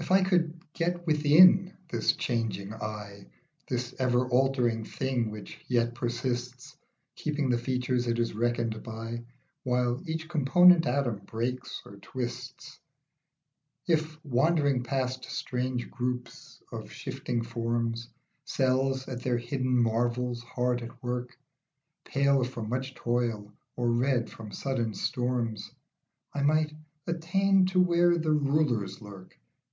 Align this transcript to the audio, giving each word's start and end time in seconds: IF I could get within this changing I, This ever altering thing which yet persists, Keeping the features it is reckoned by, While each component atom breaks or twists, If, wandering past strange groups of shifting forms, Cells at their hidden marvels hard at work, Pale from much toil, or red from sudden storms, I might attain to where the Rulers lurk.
IF 0.00 0.10
I 0.10 0.24
could 0.24 0.60
get 0.72 1.06
within 1.06 1.72
this 1.88 2.14
changing 2.16 2.74
I, 2.74 3.28
This 3.68 3.94
ever 4.00 4.28
altering 4.28 4.84
thing 4.84 5.30
which 5.30 5.56
yet 5.68 5.94
persists, 5.94 6.76
Keeping 7.14 7.48
the 7.48 7.58
features 7.58 8.08
it 8.08 8.18
is 8.18 8.34
reckoned 8.34 8.82
by, 8.82 9.22
While 9.62 10.02
each 10.04 10.28
component 10.28 10.84
atom 10.86 11.18
breaks 11.26 11.80
or 11.86 11.94
twists, 11.98 12.80
If, 13.86 14.20
wandering 14.24 14.82
past 14.82 15.26
strange 15.26 15.88
groups 15.92 16.60
of 16.72 16.90
shifting 16.90 17.44
forms, 17.44 18.08
Cells 18.44 19.06
at 19.06 19.22
their 19.22 19.38
hidden 19.38 19.76
marvels 19.80 20.42
hard 20.42 20.82
at 20.82 21.02
work, 21.04 21.38
Pale 22.04 22.42
from 22.44 22.68
much 22.68 22.94
toil, 22.96 23.52
or 23.76 23.92
red 23.92 24.28
from 24.28 24.50
sudden 24.50 24.92
storms, 24.92 25.70
I 26.34 26.42
might 26.42 26.74
attain 27.06 27.66
to 27.66 27.80
where 27.80 28.18
the 28.18 28.32
Rulers 28.32 29.00
lurk. 29.00 29.38